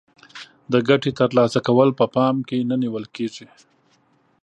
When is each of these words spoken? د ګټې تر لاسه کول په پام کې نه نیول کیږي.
د 0.71 0.73
ګټې 0.87 1.11
تر 1.19 1.29
لاسه 1.37 1.59
کول 1.67 1.89
په 1.99 2.05
پام 2.15 2.35
کې 2.47 2.67
نه 2.69 2.75
نیول 2.83 3.05
کیږي. 3.15 3.47